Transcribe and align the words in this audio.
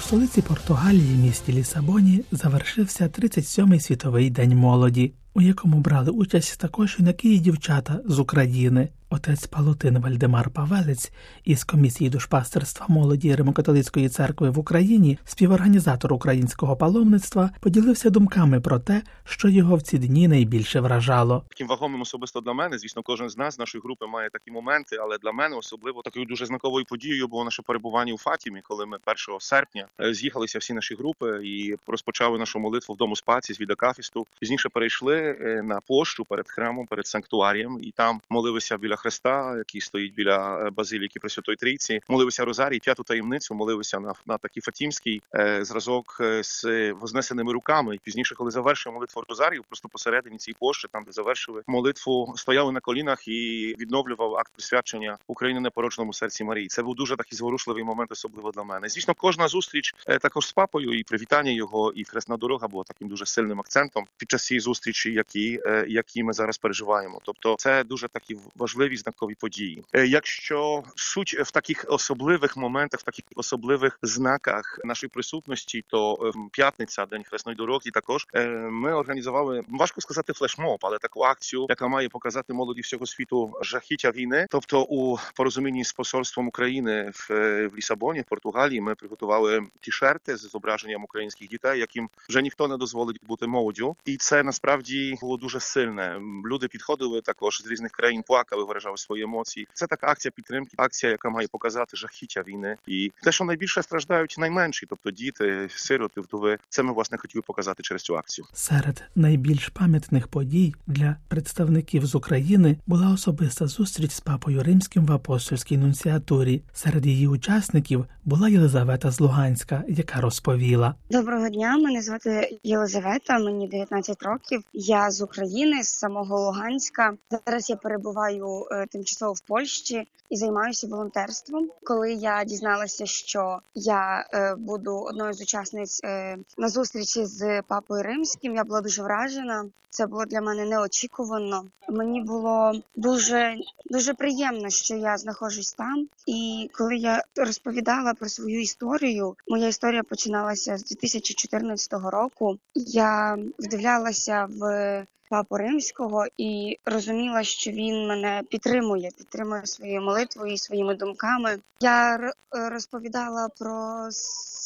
столиці 0.00 0.42
Португалії, 0.42 1.16
місті 1.16 1.52
Лісабоні, 1.52 2.24
завершився 2.32 3.04
37-й 3.04 3.80
світовий 3.80 4.30
день 4.30 4.56
молоді, 4.56 5.12
у 5.34 5.40
якому 5.40 5.78
брали 5.80 6.10
участь 6.10 6.60
також 6.60 6.96
юнаки 6.98 7.34
і 7.34 7.38
дівчата 7.38 8.00
з 8.06 8.18
України. 8.18 8.88
Отець 9.10 9.46
Палутин 9.46 9.98
Вальдемар 9.98 10.50
Павелець 10.50 11.12
із 11.44 11.64
комісії 11.64 12.10
душпастерства 12.10 12.86
молоді 12.88 13.34
Римокатолицької 13.34 14.08
церкви 14.08 14.50
в 14.50 14.58
Україні, 14.58 15.18
співорганізатор 15.24 16.12
українського 16.12 16.76
паломництва, 16.76 17.50
поділився 17.60 18.10
думками 18.10 18.60
про 18.60 18.78
те, 18.78 19.02
що 19.24 19.48
його 19.48 19.76
в 19.76 19.82
ці 19.82 19.98
дні 19.98 20.28
найбільше 20.28 20.80
вражало. 20.80 21.44
Таким 21.48 21.68
вагомим 21.68 22.00
особисто 22.00 22.40
для 22.40 22.52
мене, 22.52 22.78
звісно, 22.78 23.02
кожен 23.02 23.28
з 23.28 23.38
нас 23.38 23.54
з 23.54 23.58
нашої 23.58 23.82
групи 23.82 24.06
має 24.06 24.30
такі 24.30 24.50
моменти, 24.50 24.96
але 25.00 25.18
для 25.18 25.32
мене 25.32 25.56
особливо 25.56 26.02
такою 26.02 26.26
дуже 26.26 26.46
знаковою 26.46 26.84
подією 26.84 27.28
було 27.28 27.44
наше 27.44 27.62
перебування 27.62 28.14
у 28.14 28.18
Фатімі, 28.18 28.60
коли 28.62 28.86
ми 28.86 28.98
1 29.06 29.16
серпня 29.40 29.86
е, 30.00 30.14
з'їхалися 30.14 30.58
всі 30.58 30.72
наші 30.72 30.94
групи 30.94 31.40
і 31.44 31.76
розпочали 31.86 32.38
нашу 32.38 32.58
молитву 32.58 32.94
в 32.94 32.98
дому 32.98 33.16
спаці 33.16 33.54
з 33.54 33.60
від 33.60 33.70
Акафісту. 33.70 34.26
Пізніше 34.40 34.68
перейшли 34.68 35.16
е, 35.16 35.62
на 35.62 35.80
площу 35.80 36.24
перед 36.24 36.50
храмом, 36.50 36.86
перед 36.86 37.06
санктуарієм, 37.06 37.78
і 37.82 37.90
там 37.90 38.20
молилися 38.30 38.76
біля 38.76 38.95
Христа, 38.96 39.54
який 39.56 39.80
стоїть 39.80 40.14
біля 40.14 40.66
е, 40.66 40.70
базиліки 40.70 41.20
Пресвятої 41.20 41.56
Трійці. 41.56 42.00
Молилися 42.08 42.44
Розарій, 42.44 42.78
п'яту 42.78 43.02
таємницю, 43.02 43.54
молилися 43.54 44.00
на 44.00 44.12
на 44.26 44.38
такий 44.38 44.60
фатімський 44.60 45.22
е, 45.34 45.64
зразок 45.64 46.18
е, 46.20 46.42
з 46.42 46.92
вознесеними 46.92 47.52
руками. 47.52 47.94
І 47.94 47.98
пізніше, 47.98 48.34
коли 48.34 48.50
завершив 48.50 48.92
молитву 48.92 49.24
Розарію, 49.28 49.64
просто 49.68 49.88
посередині 49.88 50.38
цієї 50.38 50.56
площі, 50.58 50.88
там 50.92 51.04
де 51.04 51.12
завершили 51.12 51.62
молитву, 51.66 52.34
стояли 52.36 52.72
на 52.72 52.80
колінах 52.80 53.28
і 53.28 53.74
відновлював 53.78 54.34
акт 54.36 54.52
присвячення 54.52 55.18
України 55.26 55.60
непорочному 55.60 56.12
серці 56.12 56.44
Марії. 56.44 56.68
Це 56.68 56.82
був 56.82 56.94
дуже 56.94 57.16
такий 57.16 57.36
зворушливий 57.36 57.84
момент, 57.84 58.12
особливо 58.12 58.50
для 58.50 58.62
мене. 58.62 58.88
Звісно, 58.88 59.14
кожна 59.14 59.48
зустріч 59.48 59.94
е, 60.06 60.18
також 60.18 60.46
з 60.46 60.52
папою 60.52 60.92
і 60.92 61.02
привітання 61.02 61.50
його, 61.50 61.92
і 61.92 62.04
хресна 62.04 62.36
дорога 62.36 62.68
була 62.68 62.84
таким 62.84 63.08
дуже 63.08 63.26
сильним 63.26 63.60
акцентом 63.60 64.06
під 64.16 64.30
час 64.30 64.46
цієї 64.46 64.60
зустрічі, 64.60 65.12
які, 65.12 65.60
е, 65.66 65.84
які 65.88 66.22
ми 66.22 66.32
зараз 66.32 66.58
переживаємо. 66.58 67.20
Тобто, 67.24 67.56
це 67.58 67.84
дуже 67.84 68.08
такі 68.08 68.36
важливі 68.56 68.85
знакові 68.94 69.34
події. 69.34 69.84
Е, 69.92 70.06
Якщо 70.06 70.82
суть 70.96 71.34
в 71.34 71.50
таких 71.50 71.84
особливих 71.88 72.56
моментах, 72.56 73.00
в 73.00 73.02
таких 73.02 73.24
особливих 73.36 73.98
знаках 74.02 74.80
нашої 74.84 75.10
присутності, 75.10 75.84
то 75.86 76.32
е, 76.36 76.38
п'ятниця, 76.52 77.06
день 77.06 77.24
хресної 77.24 77.56
дороги, 77.56 77.90
також 77.90 78.26
е, 78.34 78.46
ми 78.70 78.92
організували 78.92 79.62
важко 79.68 80.00
сказати 80.00 80.32
флешмоб, 80.32 80.78
але 80.82 80.98
таку 80.98 81.22
акцію, 81.22 81.66
яка 81.68 81.88
має 81.88 82.08
показати 82.08 82.52
молоді 82.52 82.80
всього 82.80 83.06
світу 83.06 83.54
жахіття 83.62 84.10
війни. 84.10 84.46
Тобто, 84.50 84.82
у 84.82 85.16
порозумінні 85.34 85.84
з 85.84 85.92
посольством 85.92 86.48
України 86.48 87.10
в, 87.14 87.28
в 87.68 87.76
Лісабоні, 87.76 88.20
в 88.20 88.24
Португалії, 88.24 88.80
ми 88.80 88.94
приготували 88.94 89.66
ті-шерти 89.80 90.36
з 90.36 90.40
зображенням 90.40 91.04
українських 91.04 91.48
дітей, 91.48 91.80
яким 91.80 92.10
вже 92.28 92.42
ніхто 92.42 92.68
не 92.68 92.76
дозволить 92.76 93.20
бути 93.26 93.46
молоддю, 93.46 93.96
і 94.04 94.16
це 94.16 94.42
насправді 94.42 95.16
було 95.20 95.36
дуже 95.36 95.60
сильне. 95.60 96.20
Люди 96.46 96.68
підходили 96.68 97.20
також 97.20 97.62
з 97.62 97.66
різних 97.66 97.92
країн, 97.92 98.22
плакали, 98.22 98.64
виражали 98.76 98.96
свої 98.96 99.22
емоції. 99.22 99.68
Це 99.74 99.86
така 99.86 100.06
акція 100.06 100.32
підтримки, 100.36 100.70
акція, 100.76 101.12
яка 101.12 101.30
має 101.30 101.48
показати 101.48 101.96
жахіття 101.96 102.42
війни, 102.48 102.76
і 102.86 103.12
те, 103.22 103.32
що 103.32 103.44
найбільше 103.44 103.82
страждають 103.82 104.36
найменші, 104.38 104.86
тобто 104.88 105.10
діти, 105.10 105.68
сироти, 105.70 106.20
вдови. 106.20 106.58
Це 106.68 106.82
ми 106.82 106.92
власне 106.92 107.18
хотіли 107.18 107.42
показати 107.42 107.82
через 107.82 108.02
цю 108.02 108.16
акцію. 108.16 108.46
Серед 108.52 109.02
найбільш 109.14 109.68
пам'ятних 109.68 110.28
подій 110.28 110.74
для 110.86 111.16
представників 111.28 112.06
з 112.06 112.14
України 112.14 112.76
була 112.86 113.12
особиста 113.12 113.66
зустріч 113.66 114.10
з 114.10 114.20
папою 114.20 114.62
римським 114.62 115.06
в 115.06 115.12
апостольській 115.12 115.78
нунціатурі. 115.78 116.62
Серед 116.72 117.06
її 117.06 117.28
учасників 117.28 118.06
була 118.24 118.48
Єлизавета 118.48 119.10
з 119.10 119.20
Луганська, 119.20 119.84
яка 119.88 120.20
розповіла. 120.20 120.94
Доброго 121.10 121.48
дня, 121.48 121.76
мене 121.76 122.02
звати 122.02 122.58
Єлизавета, 122.62 123.38
мені 123.38 123.68
19 123.68 124.22
років. 124.22 124.62
Я 124.72 125.10
з 125.10 125.22
України, 125.22 125.82
з 125.82 125.88
самого 125.88 126.40
Луганська. 126.40 127.14
Зараз 127.46 127.70
я 127.70 127.76
перебуваю 127.76 128.65
е, 128.70 128.86
тимчасово 128.86 129.32
в 129.32 129.40
Польщі 129.40 130.08
і 130.30 130.36
займаюся 130.36 130.86
волонтерством. 130.86 131.70
Коли 131.84 132.12
я 132.12 132.44
дізналася, 132.44 133.06
що 133.06 133.58
я 133.74 134.26
е, 134.32 134.54
буду 134.54 134.96
одною 134.96 135.32
з 135.32 135.40
учасниць 135.40 136.00
е, 136.04 136.38
на 136.58 136.68
зустрічі 136.68 137.24
з 137.24 137.62
папою 137.62 138.02
римським, 138.02 138.54
я 138.54 138.64
була 138.64 138.80
дуже 138.80 139.02
вражена. 139.02 139.64
Це 139.90 140.06
було 140.06 140.24
для 140.24 140.40
мене 140.40 140.64
неочікувано. 140.64 141.64
Мені 141.88 142.20
було 142.20 142.72
дуже 142.96 143.56
дуже 143.90 144.14
приємно, 144.14 144.70
що 144.70 144.94
я 144.94 145.16
знаходжусь 145.16 145.72
там. 145.72 146.08
І 146.26 146.70
коли 146.72 146.96
я 146.96 147.22
розповідала 147.36 148.14
про 148.14 148.28
свою 148.28 148.60
історію, 148.60 149.36
моя 149.48 149.66
історія 149.66 150.02
починалася 150.02 150.78
з 150.78 150.84
2014 150.84 151.92
року. 151.92 152.58
Я 152.74 153.38
вдивлялася 153.58 154.48
в 154.50 155.06
папу 155.30 155.56
римського 155.56 156.26
і 156.36 156.78
розуміла, 156.84 157.42
що 157.42 157.70
він 157.70 158.08
мене 158.08 158.42
підтримує, 158.50 159.10
підтримує 159.18 159.66
своєю 159.66 160.00
молитвою 160.00 160.52
і 160.52 160.58
своїми 160.58 160.94
думками. 160.94 161.58
Я 161.80 162.18
розповідала 162.50 163.48
про 163.58 164.06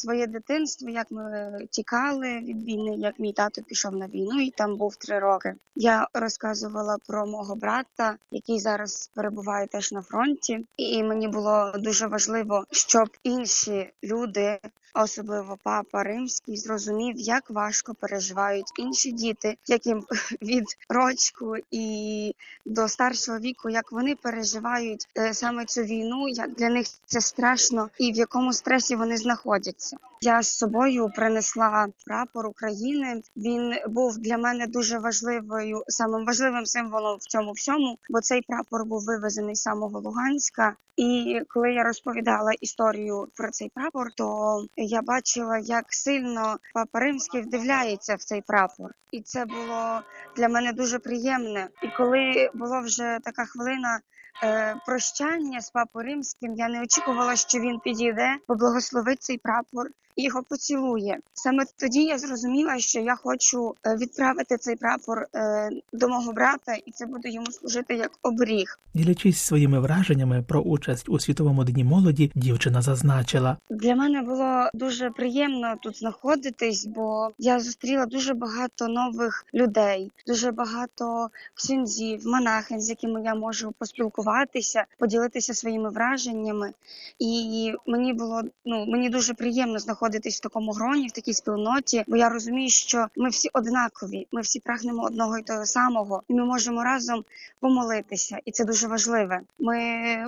своє 0.00 0.26
дитинство, 0.26 0.88
як 0.88 1.06
ми 1.10 1.58
тікали 1.70 2.38
від 2.38 2.64
війни, 2.64 2.96
як 2.96 3.18
мій 3.18 3.32
тато 3.32 3.62
пішов 3.62 3.96
на 3.96 4.06
війну 4.06 4.40
і 4.40 4.50
там 4.50 4.76
був 4.76 4.96
три 4.96 5.18
роки. 5.18 5.54
Я 5.74 6.08
розказувала 6.14 6.96
про 7.06 7.26
мого 7.26 7.56
брата, 7.56 8.16
який 8.30 8.60
зараз 8.60 9.10
перебуває 9.14 9.66
теж 9.66 9.92
на 9.92 10.02
фронті, 10.02 10.66
і 10.76 11.02
мені 11.02 11.28
було 11.28 11.72
дуже 11.76 12.06
важливо, 12.06 12.64
щоб 12.70 13.08
інші 13.22 13.92
люди. 14.04 14.58
Особливо 14.94 15.58
папа 15.62 16.02
римський 16.02 16.56
зрозумів, 16.56 17.14
як 17.16 17.50
важко 17.50 17.94
переживають 17.94 18.72
інші 18.78 19.12
діти, 19.12 19.56
яким 19.66 20.04
від 20.42 20.64
рочку 20.88 21.56
і 21.70 22.34
до 22.64 22.88
старшого 22.88 23.38
віку, 23.38 23.70
як 23.70 23.92
вони 23.92 24.16
переживають 24.16 25.08
е, 25.18 25.34
саме 25.34 25.64
цю 25.64 25.82
війну, 25.82 26.28
як 26.28 26.54
для 26.54 26.68
них 26.68 26.86
це 27.06 27.20
страшно, 27.20 27.90
і 27.98 28.12
в 28.12 28.16
якому 28.16 28.52
стресі 28.52 28.96
вони 28.96 29.16
знаходяться. 29.16 29.96
Я 30.22 30.42
з 30.42 30.58
собою 30.58 31.10
принесла 31.16 31.88
прапор 32.06 32.46
України. 32.46 33.22
Він 33.36 33.74
був 33.88 34.18
для 34.18 34.38
мене 34.38 34.66
дуже 34.66 34.98
важливою, 34.98 35.84
самим 35.88 36.26
важливим 36.26 36.66
символом 36.66 37.16
в 37.16 37.24
цьому 37.24 37.52
всьому, 37.52 37.98
бо 38.10 38.20
цей 38.20 38.42
прапор 38.42 38.84
був 38.84 39.04
вивезений 39.04 39.54
з 39.54 39.62
самого 39.62 40.00
Луганська. 40.00 40.76
І 40.96 41.40
коли 41.48 41.72
я 41.72 41.82
розповідала 41.82 42.52
історію 42.60 43.28
про 43.36 43.50
цей 43.50 43.70
прапор, 43.74 44.12
то 44.16 44.64
я 44.84 45.02
бачила, 45.02 45.58
як 45.58 45.84
сильно 45.88 46.56
папа 46.74 47.00
римський 47.00 47.40
вдивляється 47.40 48.14
в 48.14 48.18
цей 48.18 48.42
прапор, 48.42 48.90
і 49.10 49.22
це 49.22 49.44
було 49.44 50.00
для 50.36 50.48
мене 50.48 50.72
дуже 50.72 50.98
приємне. 50.98 51.68
І 51.82 51.88
коли 51.96 52.50
була 52.54 52.80
вже 52.80 53.18
така 53.24 53.44
хвилина 53.44 54.00
е, 54.42 54.76
прощання 54.86 55.60
з 55.60 55.70
папою 55.70 56.06
римським, 56.06 56.54
я 56.54 56.68
не 56.68 56.82
очікувала, 56.82 57.36
що 57.36 57.58
він 57.58 57.78
підійде, 57.78 58.36
поблагословить 58.46 59.22
цей 59.22 59.38
прапор 59.38 59.86
його 60.22 60.42
поцілує. 60.42 61.18
Саме 61.34 61.64
тоді 61.76 62.02
я 62.02 62.18
зрозуміла, 62.18 62.78
що 62.78 63.00
я 63.00 63.16
хочу 63.16 63.74
е, 63.86 63.96
відправити 63.96 64.56
цей 64.56 64.76
прапор 64.76 65.26
е, 65.34 65.70
до 65.92 66.08
мого 66.08 66.32
брата, 66.32 66.74
і 66.86 66.92
це 66.92 67.06
буде 67.06 67.28
йому 67.28 67.46
служити 67.46 67.94
як 67.94 68.10
оберіг. 68.22 68.78
Ділячись 68.94 69.40
своїми 69.40 69.80
враженнями 69.80 70.44
про 70.48 70.60
участь 70.60 71.08
у 71.08 71.20
світовому 71.20 71.64
дні 71.64 71.84
молоді, 71.84 72.32
дівчина 72.34 72.82
зазначила. 72.82 73.56
Для 73.70 73.94
мене 73.94 74.22
було 74.22 74.70
дуже 74.74 75.10
приємно 75.10 75.74
тут 75.82 75.98
знаходитись, 75.98 76.86
бо 76.86 77.30
я 77.38 77.60
зустріла 77.60 78.06
дуже 78.06 78.34
багато 78.34 78.88
нових 78.88 79.46
людей, 79.54 80.12
дуже 80.26 80.50
багато 80.50 81.30
ксюнзів, 81.54 82.26
монахинь, 82.26 82.80
з 82.80 82.88
якими 82.88 83.22
я 83.22 83.34
можу 83.34 83.72
поспілкуватися, 83.78 84.84
поділитися 84.98 85.54
своїми 85.54 85.90
враженнями. 85.90 86.72
І 87.18 87.72
мені 87.86 88.12
було 88.12 88.42
ну 88.64 88.86
мені 88.86 89.10
дуже 89.10 89.34
приємно 89.34 89.78
знаходитись 90.10 90.38
в 90.38 90.40
такому 90.40 90.72
гроні, 90.72 91.08
в 91.08 91.12
такій 91.12 91.34
спільноті, 91.34 92.04
бо 92.06 92.16
я 92.16 92.28
розумію, 92.28 92.68
що 92.68 93.06
ми 93.16 93.28
всі 93.28 93.50
однакові, 93.52 94.26
ми 94.32 94.40
всі 94.40 94.60
прагнемо 94.60 95.02
одного 95.02 95.38
і 95.38 95.42
того 95.42 95.66
самого, 95.66 96.22
і 96.28 96.34
ми 96.34 96.44
можемо 96.44 96.84
разом 96.84 97.24
помолитися, 97.60 98.38
і 98.44 98.52
це 98.52 98.64
дуже 98.64 98.88
важливе. 98.88 99.40
Ми 99.58 99.78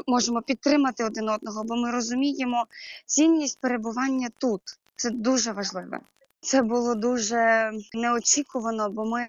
можемо 0.07 0.43
підтримати 0.43 1.05
один 1.05 1.29
одного, 1.29 1.65
бо 1.65 1.77
ми 1.77 1.91
розуміємо 1.91 2.67
цінність 3.07 3.61
перебування 3.61 4.29
тут. 4.39 4.63
Це 4.97 5.11
дуже 5.11 5.53
важливе. 5.53 6.01
Це 6.41 6.63
було 6.63 6.95
дуже 6.95 7.73
неочікувано, 7.95 8.91
бо 8.91 9.05
ми 9.05 9.29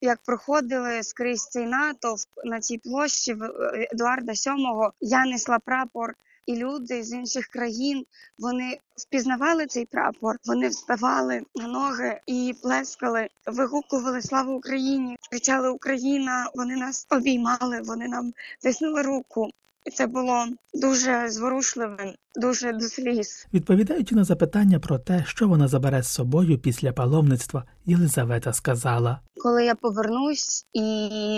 як 0.00 0.18
проходили 0.26 1.02
скрізь 1.02 1.48
цей 1.48 1.66
натовп 1.66 2.28
на 2.44 2.60
цій 2.60 2.78
площі 2.78 3.34
в 3.34 3.42
е, 3.42 3.88
Едуарда 3.92 4.32
VII, 4.32 4.90
я 5.00 5.26
несла 5.26 5.58
прапор, 5.58 6.14
і 6.46 6.56
люди 6.56 7.02
з 7.02 7.12
інших 7.12 7.46
країн 7.46 8.06
вони 8.38 8.78
впізнавали 8.96 9.66
цей 9.66 9.86
прапор. 9.86 10.36
Вони 10.44 10.68
вставали 10.68 11.42
на 11.54 11.66
ноги 11.66 12.20
і 12.26 12.54
плескали, 12.62 13.28
вигукували 13.46 14.22
славу 14.22 14.52
Україні, 14.52 15.16
кричали 15.30 15.70
Україна. 15.70 16.50
Вони 16.54 16.76
нас 16.76 17.06
обіймали, 17.10 17.80
вони 17.80 18.08
нам 18.08 18.32
тиснули 18.62 19.02
руку. 19.02 19.50
І 19.84 19.90
це 19.90 20.06
було 20.06 20.46
дуже 20.74 21.30
зворушливим, 21.30 22.14
дуже 22.34 22.72
до 22.72 22.80
сліз. 22.80 23.46
Відповідаючи 23.54 24.14
на 24.14 24.24
запитання 24.24 24.78
про 24.78 24.98
те, 24.98 25.24
що 25.26 25.48
вона 25.48 25.68
забере 25.68 26.02
з 26.02 26.08
собою 26.08 26.58
після 26.58 26.92
паломництва, 26.92 27.64
Єлизавета 27.86 28.52
сказала: 28.52 29.20
Коли 29.42 29.64
я 29.64 29.74
повернусь, 29.74 30.66
і 30.72 30.84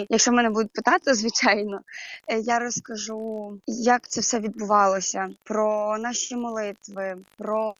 якщо 0.08 0.32
мене 0.32 0.50
будуть 0.50 0.72
питати, 0.72 1.14
звичайно, 1.14 1.80
е, 2.26 2.38
я 2.38 2.58
розкажу, 2.58 3.52
як 3.66 4.08
це 4.08 4.20
все 4.20 4.40
відбувалося, 4.40 5.30
про 5.44 5.96
наші 5.98 6.36
молитви, 6.36 7.16
про 7.38 7.74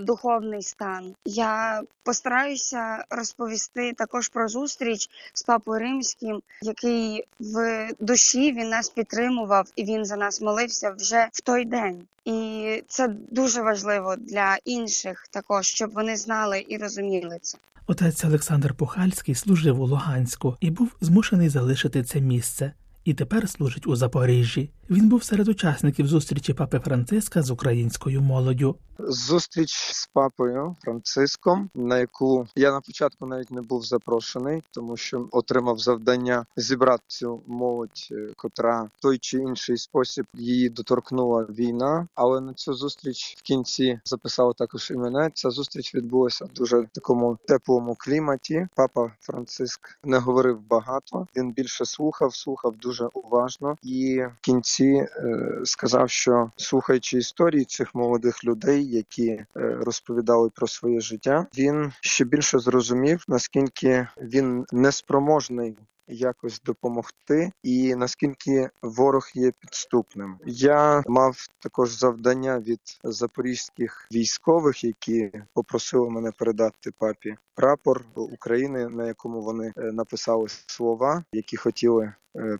духовний 0.00 0.62
стан. 0.62 1.14
Я 1.24 1.82
постараюся 2.02 3.04
розповісти 3.10 3.92
також 3.92 4.28
про 4.28 4.48
зустріч 4.48 5.08
з 5.32 5.42
папою 5.42 5.80
римським, 5.80 6.42
який 6.62 7.24
в 7.40 7.88
душі 8.00 8.52
він 8.52 8.68
нас 8.68 8.88
підтримував 8.88 9.68
і 9.76 9.84
він 9.84 10.04
за 10.04 10.16
нас 10.16 10.40
молився 10.40 10.90
вже 10.90 11.28
в 11.32 11.40
той 11.40 11.64
день. 11.64 12.06
І 12.24 12.82
це 12.88 13.08
дуже 13.08 13.62
важливо 13.62 14.16
для 14.16 14.58
інших, 14.64 15.28
також 15.30 15.66
щоб 15.66 15.92
вони 15.92 16.16
знали 16.16 16.64
і 16.68 16.76
розуміли 16.76 17.38
це. 17.42 17.58
Отець 17.90 18.24
Олександр 18.24 18.74
Пухальський 18.74 19.34
служив 19.34 19.80
у 19.80 19.86
Луганську 19.86 20.56
і 20.60 20.70
був 20.70 20.96
змушений 21.00 21.48
залишити 21.48 22.02
це 22.02 22.20
місце. 22.20 22.72
І 23.04 23.14
тепер 23.14 23.48
служить 23.48 23.86
у 23.86 23.96
Запоріжжі. 23.96 24.70
Він 24.90 25.08
був 25.08 25.22
серед 25.22 25.48
учасників 25.48 26.06
зустрічі 26.06 26.54
папи 26.54 26.78
Франциска 26.78 27.42
з 27.42 27.50
українською 27.50 28.20
молоддю. 28.20 28.76
Зустріч 28.98 29.92
з 29.92 30.06
папою 30.06 30.76
Франциском, 30.80 31.70
на 31.74 31.98
яку 31.98 32.46
я 32.56 32.72
на 32.72 32.80
початку 32.80 33.26
навіть 33.26 33.50
не 33.50 33.62
був 33.62 33.84
запрошений, 33.84 34.62
тому 34.70 34.96
що 34.96 35.28
отримав 35.32 35.78
завдання 35.78 36.46
зібрати 36.56 37.04
цю 37.06 37.42
молодь, 37.46 38.08
е, 38.12 38.32
котра 38.36 38.90
той 39.02 39.18
чи 39.18 39.38
інший 39.38 39.76
спосіб 39.76 40.26
її 40.34 40.68
доторкнула 40.68 41.42
війна. 41.42 42.08
Але 42.14 42.40
на 42.40 42.54
цю 42.54 42.74
зустріч 42.74 43.36
в 43.38 43.42
кінці 43.42 44.00
записав 44.04 44.54
також 44.54 44.90
і 44.90 44.94
мене. 44.94 45.30
Ця 45.34 45.50
зустріч 45.50 45.94
відбулася 45.94 46.44
в 46.44 46.52
дуже 46.52 46.86
такому 46.92 47.38
теплому 47.46 47.96
кліматі. 47.98 48.68
Папа 48.74 49.12
Франциск 49.20 49.98
не 50.04 50.18
говорив 50.18 50.60
багато. 50.68 51.26
Він 51.36 51.52
більше 51.52 51.84
слухав, 51.84 52.34
слухав 52.34 52.76
дуже 52.76 53.08
уважно 53.14 53.76
і 53.82 54.20
в 54.20 54.40
кінці 54.40 54.84
е, 54.84 55.60
сказав, 55.64 56.10
що 56.10 56.50
слухаючи 56.56 57.18
історії 57.18 57.64
цих 57.64 57.94
молодих 57.94 58.44
людей 58.44 58.87
які 58.88 59.28
е, 59.30 59.46
розповідали 59.56 60.50
про 60.54 60.66
своє 60.66 61.00
життя, 61.00 61.46
він 61.58 61.92
ще 62.00 62.24
більше 62.24 62.58
зрозумів, 62.58 63.24
наскільки 63.28 64.08
він 64.16 64.64
неспроможний. 64.72 65.76
Якось 66.10 66.60
допомогти, 66.60 67.52
і 67.62 67.94
наскільки 67.94 68.70
ворог 68.82 69.28
є 69.34 69.52
підступним. 69.58 70.38
Я 70.46 71.02
мав 71.06 71.36
також 71.58 71.98
завдання 71.98 72.58
від 72.58 72.80
запорізьких 73.04 74.08
військових, 74.12 74.84
які 74.84 75.32
попросили 75.54 76.10
мене 76.10 76.32
передати 76.32 76.90
папі 76.98 77.36
прапор 77.54 78.04
України, 78.14 78.88
на 78.88 79.06
якому 79.06 79.42
вони 79.42 79.72
е, 79.76 79.82
написали 79.92 80.46
слова, 80.48 81.24
які 81.32 81.56
хотіли 81.56 82.12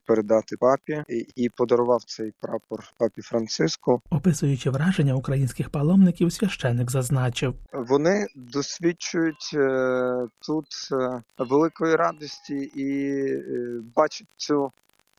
передати 0.04 0.56
папі 0.56 1.04
і 1.36 1.48
подарував 1.48 2.04
цей 2.04 2.32
прапор 2.40 2.84
папі 2.98 3.22
Франциску. 3.22 4.02
Описуючи 4.10 4.70
враження 4.70 5.14
українських 5.14 5.70
паломників, 5.70 6.32
священик 6.32 6.90
зазначив, 6.90 7.54
вони 7.72 8.26
досвідчують 8.34 9.50
е, 9.54 10.26
тут 10.46 10.66
е, 10.92 11.22
великої 11.38 11.96
радості 11.96 12.54
і 12.74 13.12
бачать 13.96 14.28
цю 14.36 14.72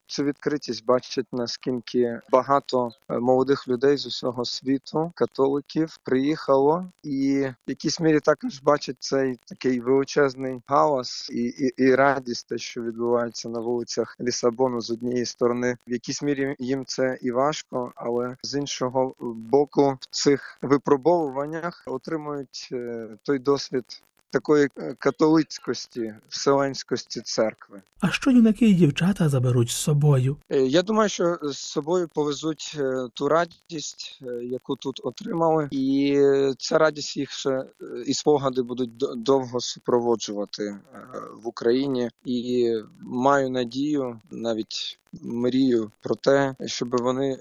цю 0.09 0.23
відкритість 0.23 0.85
бачать 0.85 1.25
наскільки 1.31 2.21
багато 2.31 2.91
е, 3.09 3.19
молодих 3.19 3.67
людей 3.67 3.97
з 3.97 4.05
усього 4.05 4.45
світу, 4.45 5.11
католиків, 5.15 5.97
приїхало, 6.03 6.91
і 7.03 7.41
в 7.67 7.69
якійсь 7.69 7.99
мірі 7.99 8.19
також 8.19 8.61
бачать 8.61 8.97
цей 8.99 9.39
такий 9.45 9.79
величезний 9.79 10.61
галас 10.67 11.29
і, 11.29 11.43
і, 11.43 11.73
і 11.77 11.95
радість, 11.95 12.47
те, 12.47 12.57
що 12.57 12.81
відбувається 12.81 13.49
на 13.49 13.59
вулицях 13.59 14.15
Лісабону 14.21 14.81
з 14.81 14.91
однієї 14.91 15.25
сторони. 15.25 15.77
В 15.87 15.91
якійсь 15.91 16.23
мірі 16.23 16.55
їм 16.59 16.85
це 16.85 17.17
і 17.21 17.31
важко, 17.31 17.93
але 17.95 18.37
з 18.43 18.55
іншого 18.55 19.15
боку, 19.19 19.97
в 20.01 20.05
цих 20.09 20.57
випробовуваннях 20.61 21.83
отримують 21.87 22.69
е, 22.71 23.07
той 23.23 23.39
досвід 23.39 23.85
такої 24.29 24.69
е, 24.77 24.95
католицькості, 24.99 26.13
вселенськості 26.29 27.21
церкви. 27.21 27.81
А 27.99 28.09
що 28.11 28.31
юнаки 28.31 28.69
і 28.69 28.73
дівчата 28.73 29.29
заберуть 29.29 29.69
з 29.69 29.75
собою? 29.75 30.37
Е, 30.49 30.61
я 30.61 30.81
думаю, 30.81 31.09
що 31.09 31.37
з 31.43 31.57
собою 31.57 32.09
повезуть 32.13 32.75
е, 32.79 33.07
ту 33.13 33.27
радість, 33.27 34.21
яку 34.41 34.75
тут 34.75 35.01
отримали, 35.03 35.67
і 35.71 36.21
ця 36.57 36.77
радість 36.77 37.17
їх 37.17 37.31
ще 37.31 37.63
і 38.05 38.13
спогади 38.13 38.61
будуть 38.61 38.97
довго 39.15 39.59
супроводжувати 39.59 40.79
в 41.43 41.47
Україні. 41.47 42.09
І 42.25 42.73
маю 43.01 43.49
надію, 43.49 44.19
навіть 44.31 44.99
мрію 45.21 45.91
про 46.01 46.15
те, 46.15 46.55
щоб 46.65 46.97
вони 46.97 47.37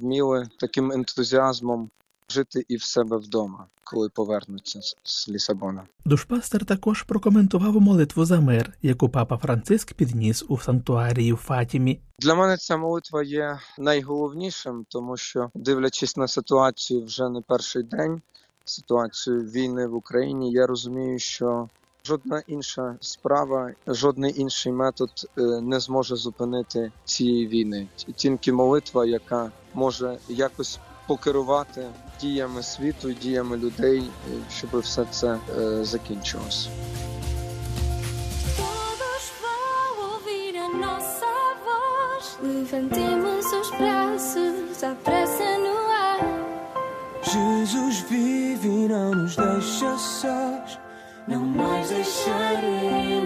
вміли 0.00 0.48
таким 0.58 0.92
ентузіазмом 0.92 1.90
жити 2.30 2.64
і 2.68 2.76
в 2.76 2.82
себе 2.82 3.16
вдома, 3.16 3.66
коли 3.84 4.08
повернуться 4.08 4.80
з 5.02 5.28
Лісабона. 5.28 5.82
Душпастер 6.04 6.64
також 6.64 7.02
прокоментував 7.02 7.80
молитву 7.80 8.24
за 8.24 8.40
мир, 8.40 8.72
яку 8.82 9.08
папа 9.08 9.36
Франциск 9.36 9.94
підніс 9.94 10.44
у 10.48 10.58
санктуарії 10.58 11.32
в 11.32 11.36
Фатімі. 11.36 12.00
Для 12.18 12.34
мене 12.34 12.56
ця 12.56 12.76
молитва 12.76 13.22
є 13.22 13.58
найголовнішим, 13.78 14.86
тому 14.88 15.16
що, 15.16 15.50
дивлячись 15.54 16.16
на 16.16 16.28
ситуацію 16.28 17.04
вже 17.04 17.28
не 17.28 17.40
перший 17.40 17.82
день, 17.82 18.22
ситуацію 18.64 19.40
війни 19.40 19.86
в 19.86 19.94
Україні, 19.94 20.52
я 20.52 20.66
розумію, 20.66 21.18
що 21.18 21.68
жодна 22.04 22.42
інша 22.46 22.96
справа, 23.00 23.70
жодний 23.86 24.40
інший 24.40 24.72
метод 24.72 25.10
е, 25.38 25.42
не 25.42 25.80
зможе 25.80 26.16
зупинити 26.16 26.92
цієї 27.04 27.46
війни. 27.46 27.88
Тільки 28.16 28.52
молитва, 28.52 29.06
яка 29.06 29.50
може 29.74 30.18
якось 30.28 30.78
покерувати 31.09 31.87
діями 32.21 32.63
світу, 32.63 33.11
діями 33.11 33.57
людей, 33.57 34.03
щоб 34.57 34.79
все 34.79 35.05
це 35.05 35.37
е, 35.57 35.83
закінчилось. 35.83 36.69
Levantemos 42.43 43.45
os 43.61 43.71
braços, 43.71 44.83
a 44.83 44.93
pressa 45.05 45.57
no 45.65 45.75
ar. 45.89 46.19
Jesus 47.23 48.01
vive 48.09 48.67
e 48.67 48.87
não 48.87 49.11
nos 49.11 49.35
deixa 49.35 49.97
sós, 49.97 50.79
não 51.27 51.39
mais 51.39 51.89
deixaremos 51.89 53.05
de 53.05 53.13
amar. 53.13 53.18